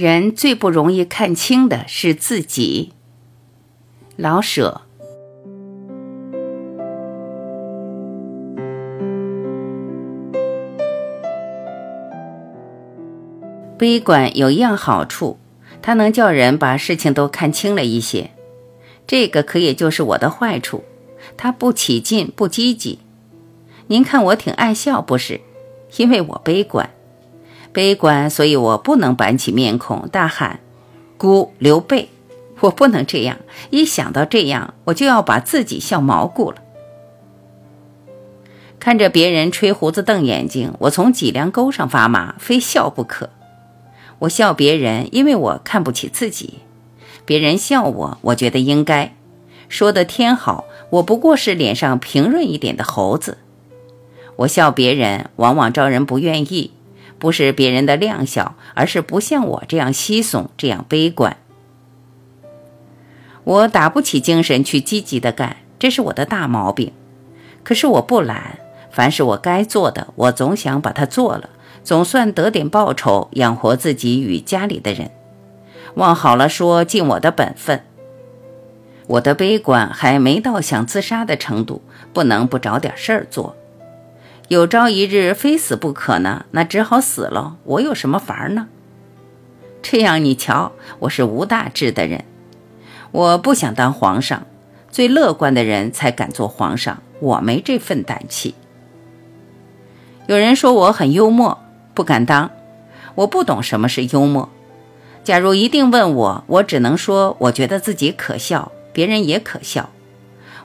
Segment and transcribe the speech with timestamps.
[0.00, 2.94] 人最不容易看清的是自己。
[4.16, 4.80] 老舍。
[13.76, 15.38] 悲观有一样好处，
[15.82, 18.30] 它能叫人把事情都看清了一些。
[19.06, 20.82] 这个可也就是我的坏处，
[21.36, 23.00] 它不起劲，不积极。
[23.88, 25.42] 您看我挺爱笑，不是？
[25.98, 26.88] 因为我悲观，
[27.72, 30.60] 悲观，所以我不能板起面孔大喊
[31.16, 32.08] “孤刘备”，
[32.60, 33.38] 我不能这样。
[33.70, 36.56] 一想到这样，我就要把自己笑毛骨了。
[38.80, 43.30] 看着别人吹胡子瞪眼睛，我从脊梁沟上发麻，非笑不可。
[44.20, 46.60] 我笑别人，因为我看不起自己；
[47.24, 49.14] 别人笑我，我觉得应该。
[49.68, 53.38] 说的天好，我不过是脸上平润一点的猴子。
[54.36, 56.72] 我笑别人，往往招人不愿意，
[57.20, 61.36] 不是别人的量小，而是不像我这样稀松，这样悲观。
[63.44, 66.92] 我打不起精神去积极的干，这是我的大毛病。
[67.62, 68.58] 可是我不懒，
[68.90, 71.50] 凡是我该做的，我总想把它做了。
[71.84, 75.10] 总算得点报酬，养活自己与家里的人。
[75.94, 77.82] 往好了说，尽我的本分。
[79.06, 83.56] 我的悲观还没到想自杀的程度，不能不找点事儿做。
[84.50, 87.56] 有朝一日非死不可呢，那只好死了。
[87.62, 88.66] 我有什么法儿呢？
[89.80, 92.24] 这样你瞧，我是无大志的人。
[93.12, 94.44] 我不想当皇上，
[94.90, 98.56] 最乐观的人才敢做皇上，我没这份胆气。
[100.26, 101.60] 有人说我很幽默。
[101.94, 102.50] 不敢当，
[103.14, 104.48] 我不懂什么是幽默。
[105.22, 109.90] 假如一定问我，我只能说，我觉得自己可笑，别人也可笑。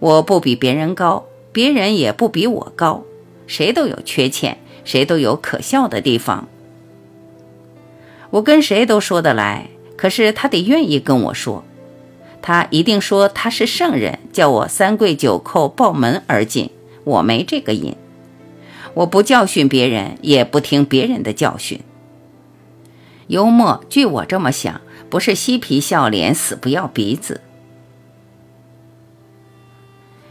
[0.00, 3.04] 我不比别人高，别人也不比我高，
[3.50, 6.46] 谁都有缺陷，谁都有可笑的地方。
[8.30, 11.64] 我跟谁都说得来，可是他得愿意跟我说。
[12.40, 16.70] 他一定说他是圣人，叫我三跪九叩抱门而进，
[17.02, 17.96] 我没这个瘾。
[18.94, 21.80] 我不教训别人，也不听别人的教训。
[23.26, 24.80] 幽默，据我这么想，
[25.10, 27.40] 不是嬉皮笑脸、死不要鼻子，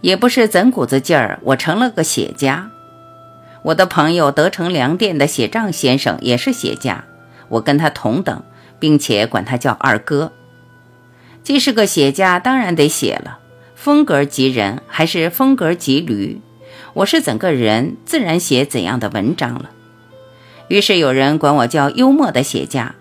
[0.00, 1.40] 也不是怎股子劲儿。
[1.42, 2.70] 我成了个写家。
[3.62, 7.04] 我的朋友德成粮店的写账先生也是写家，
[7.48, 8.42] 我跟他同等，
[8.78, 10.32] 并且管他叫二哥。
[11.42, 13.38] 既是个写家，当然得写了。
[13.74, 16.40] 风格即人，还是风格即驴？
[16.94, 19.70] 我是怎个人，自然写怎样的文章了。
[20.68, 22.94] 于是有人管我叫幽默的写家，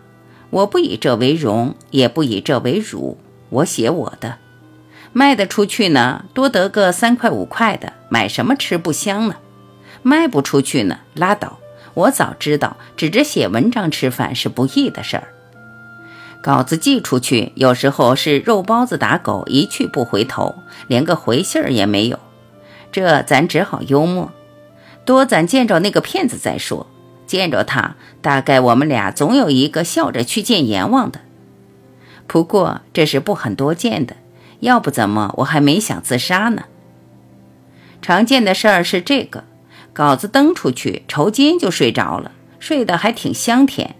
[0.49, 3.17] 我不以这为荣，也不以这为辱。
[3.49, 4.37] 我写我的，
[5.11, 9.35] 卖得出去呢，多得个三块五块的，买什么吃不香呢？
[10.03, 11.59] 卖不出去呢，拉倒。
[11.93, 15.29] 我早知道，指着写文章吃饭是不易的事儿。
[16.41, 20.55] 稿子寄出去，有时候是肉包子打狗，一去不回头，
[20.88, 22.17] 连个回信儿也没有。
[22.91, 24.31] 这咱只好幽默，
[25.03, 26.88] 多咱见着那个骗子再说。
[27.27, 31.19] 见着他，大概我们俩总有一个笑着去见阎王的。
[32.25, 34.15] 不过这是不很多见的，
[34.61, 36.63] 要不怎么我还没想自杀呢？
[38.01, 39.43] 常见的事儿是这个：
[39.94, 43.95] 稿子登出去，酬金就睡着了，睡得还挺香甜。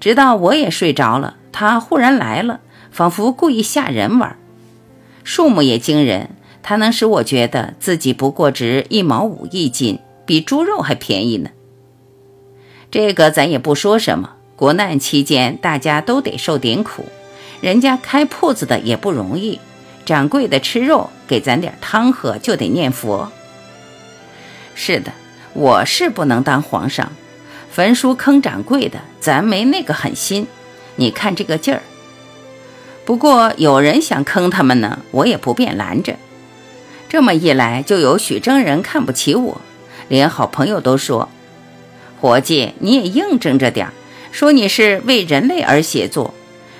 [0.00, 4.36] 直到我也睡着了，他忽然来了，仿佛故意吓人玩，
[5.22, 6.30] 数目也惊人。
[6.62, 11.50] 他能使我觉得自己不过值一毛五一斤，比猪肉还便宜呢。
[12.90, 17.04] 这个咱也不说什么，国难期间大家都得受点苦，
[17.60, 19.60] 人家开铺子的也不容易，
[20.06, 23.30] 掌柜的吃肉给咱点汤喝就得念佛。
[24.74, 25.12] 是的，
[25.54, 27.12] 我是不能当皇上，
[27.70, 30.46] 焚书坑掌柜的，咱没那个狠心。
[30.96, 31.82] 你看这个劲儿。
[33.04, 36.16] 不过有人想坑他们呢，我也不便拦着。
[37.08, 39.60] 这么一来，就有许多人看不起我，
[40.08, 41.28] 连好朋友都说
[42.20, 43.88] ：“伙计，你也硬争着点
[44.32, 46.34] 说你是为人类而写作，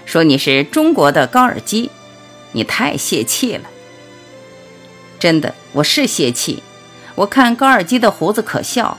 [0.05, 1.91] 说你是中国的高尔基，
[2.53, 3.65] 你太泄气了。”
[5.21, 6.63] 真的，我是泄气。
[7.15, 8.99] 我看高尔基的胡子可笑，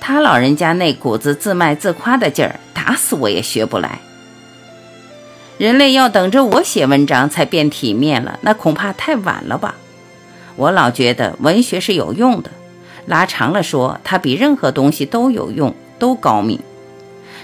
[0.00, 4.00] 他老人家那股子自卖自夸的劲儿，打死我也学不来。
[5.56, 9.76] 人类要等着我写文章才变体面了，那恐怕太晚了吧。
[10.56, 12.50] 我老觉得文学是有用的，
[13.06, 16.58] 拉长了说，它比任何东西都有用，都高明。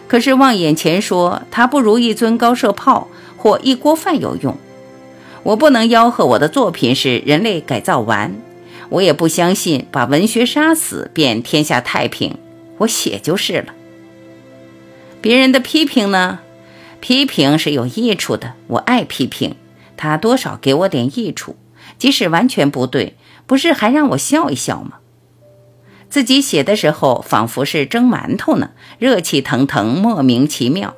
[0.09, 4.57] 可是往眼前说，它不如一尊高射炮或一锅饭有用。
[5.45, 8.35] 我不能吆喝我的作品是人类改造完，
[8.90, 12.37] 我也不相信把文学杀死便天下太平。
[12.78, 13.75] 我写就是了。
[15.20, 16.40] 别人的批评呢？
[17.00, 19.54] 批评是有益处的，我爱批评，
[19.96, 21.56] 他多少给我点益处，
[21.98, 23.16] 即使完全不对，
[23.46, 24.98] 不是还让我笑一笑吗？
[26.10, 30.94] 自己写的时候，仿佛是蒸馒头呢，热气腾腾，莫名其妙。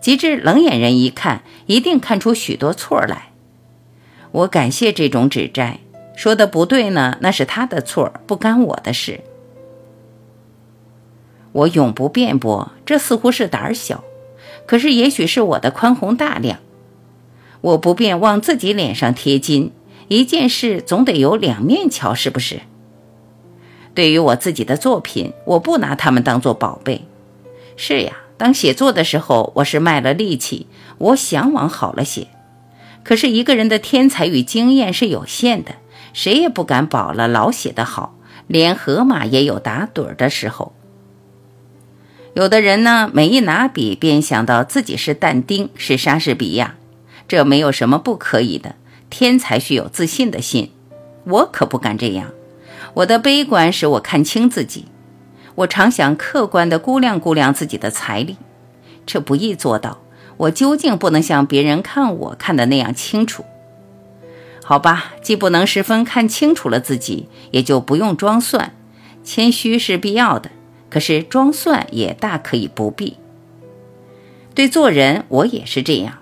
[0.00, 3.32] 及至冷眼人一看，一定看出许多错来。
[4.30, 5.80] 我感谢这种指摘，
[6.16, 9.20] 说的不对呢，那是他的错，不干我的事。
[11.52, 14.02] 我永不辩驳，这似乎是胆小，
[14.66, 16.58] 可是也许是我的宽宏大量。
[17.60, 19.72] 我不便往自己脸上贴金，
[20.08, 22.60] 一件事总得有两面瞧，是不是？
[23.94, 27.02] 对于我自己的作品，我不拿他们当做宝贝。
[27.76, 30.66] 是呀，当写作的时候，我是卖了力气，
[30.98, 32.28] 我想往好了写。
[33.02, 35.76] 可是一个人的天才与经验是有限的，
[36.16, 38.16] 谁也不敢保了老写的好，
[38.46, 40.72] 连河马也有打盹的时候。
[42.32, 46.76] 有的人呢，每一拿笔便想到自己是但丁，是莎士比亚，
[47.28, 48.76] 这没有什么不可以的。
[49.10, 50.70] 天才需有自信的心，
[51.24, 52.30] 我可不敢这样。
[52.94, 54.86] 我的悲观使我看清自己，
[55.54, 58.38] 我常想客观地估量估量自己的财力，
[59.04, 59.98] 这不易做到。
[60.38, 63.44] 我究竟不能像别人看我看的那样清楚？
[64.68, 68.74] 好吧，既不能十分看清楚了自己，也就不用装蒜，
[69.22, 70.50] 谦虚是必要的。
[70.90, 73.16] 可是装蒜也大可以不必。
[74.56, 76.18] 对做人，我也是这样。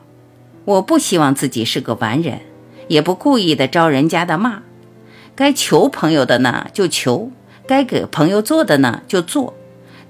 [0.67, 2.43] 我不希望自己是个完人，
[2.89, 4.61] 也不故意的招人家的骂。
[5.35, 7.31] 该求朋友的呢就求，
[7.67, 9.55] 该给朋友做的呢就做，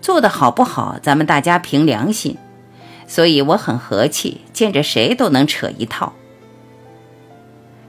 [0.00, 2.36] 做的好不好，咱们大家凭良心。
[3.06, 6.14] 所以我很和气，见着谁都能扯一套。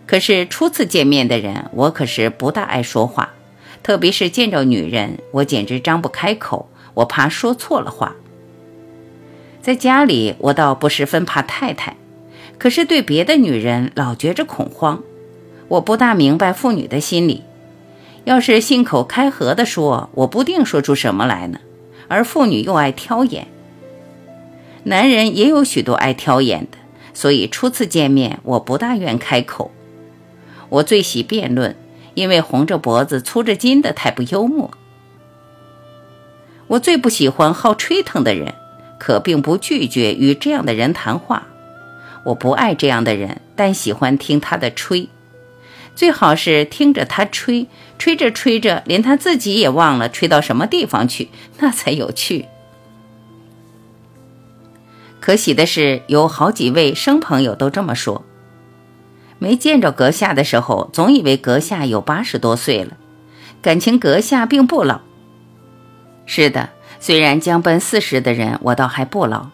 [0.06, 3.34] 可是初次见面的人，我可是不大爱说话。
[3.81, 8.16] 特别是见着女人，我简直张不开口，我怕说错了话。
[9.62, 11.96] 在家里，我倒不十分怕太太，
[12.57, 15.04] 可是对别的女人老觉着恐慌。
[15.68, 17.44] 我不大明白妇女的心理，
[18.24, 21.60] 要是信口开河地说，我不定说出什么来呢。
[22.08, 23.48] 而妇女又爱挑眼，
[24.84, 26.78] 男人也有许多爱挑眼的，
[27.13, 29.72] 所以初次见面，我不大愿开口。
[30.70, 31.76] 我最喜辩论。
[32.16, 34.72] 因为红着脖子粗着筋的太不幽默。
[36.68, 38.56] 我最不喜欢好吹腾的人，
[38.98, 41.48] 可并不拒绝与这样的人谈话。
[42.24, 45.10] 我不爱这样的人，但喜欢听他的吹。
[45.94, 47.68] 最好是听着他吹，
[48.00, 51.28] 吹着吹着，连他自己也忘了吹到什么地方去，
[51.60, 52.46] 那才有趣。
[55.20, 58.24] 可喜的是，有好几位生朋友都这么说。
[59.38, 62.98] 没见着阁下的时候，总以为阁下有八十多岁了，
[63.62, 65.02] 感情阁下并不老。
[66.26, 69.50] 是的，虽然将奔四十的人，我倒还不老，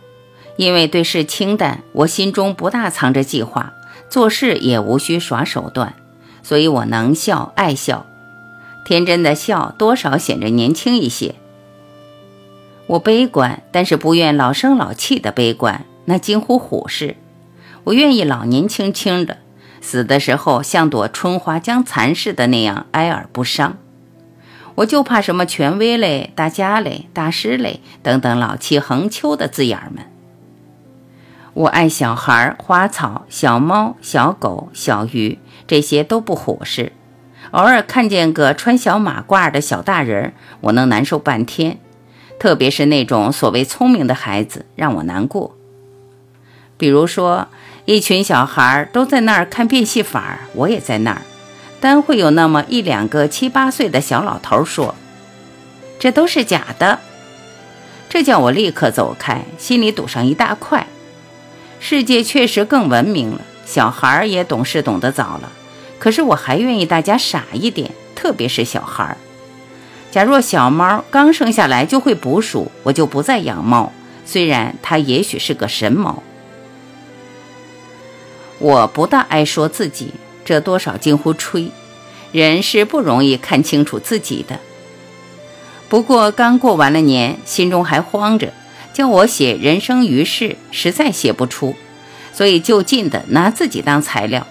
[0.55, 3.73] 因为对事清淡，我心中不大藏着计划，
[4.09, 5.95] 做事也无需耍手段，
[6.43, 8.05] 所以我能笑爱笑，
[8.85, 11.35] 天真的笑，多少显着年轻一些。
[12.87, 17.17] 我悲观，但是不愿老生老气的悲观，那近乎虎视。
[17.83, 19.39] 我愿意老年轻轻的。
[19.81, 23.77] 死的时候像朵春花将残似的那样哀而不伤，
[24.75, 30.05] 我就怕什么权威类、大家类、大师类等等老气横秋的字眼儿们。
[31.53, 36.93] 我爱小孩、花草、小猫、小狗、小鱼，这些都不虎视。
[37.49, 41.79] 偶尔看见个穿小马褂的小大人，我能难受半天。
[42.39, 45.57] 特别是那种所谓聪明的孩子，让我难过。
[46.77, 47.47] 比如说。
[47.85, 51.21] 一群小孩都在那儿看变戏法，我也在那儿，
[51.79, 54.95] 单会有那么一两个七八岁的小老头说
[55.99, 56.99] ：“这都是假的。”
[58.07, 60.85] 这叫我立刻走开，心里堵上一大块。
[61.79, 65.51] 世界确实更文明了，小孩也懂事懂得早了，
[65.97, 69.17] 可是我还愿意大家傻一点，特别是小孩。
[70.11, 73.91] 假若小猫刚生下来就会捕鼠，我就不再养猫，
[74.25, 76.21] 虽然它也许是个神猫。
[78.61, 80.11] 我不大爱说自己，
[80.45, 81.71] 这多少近乎吹。
[82.31, 84.59] 人是不容易看清楚自己的。
[85.89, 88.53] 不过刚过完了年，心中还慌着，
[88.93, 91.75] 叫我写人生于世，实在写不出，
[92.31, 94.45] 所以就近的拿自己当材料。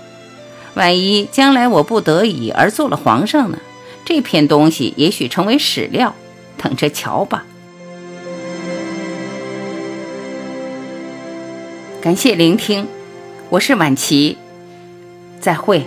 [0.74, 3.58] 万一将来我不得已而做了皇上呢？
[4.04, 6.14] 这篇东西也许成为史料，
[6.58, 7.46] 等着瞧吧。
[12.02, 12.88] 感谢聆听。
[13.50, 14.38] 我是晚琪，
[15.40, 15.84] 再会。